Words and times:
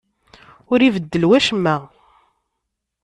Ur 0.71 0.79
ibeddel 0.81 1.23
wacemma. 1.29 1.75